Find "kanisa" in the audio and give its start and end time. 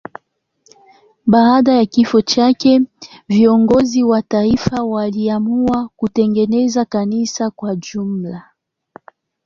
6.85-7.49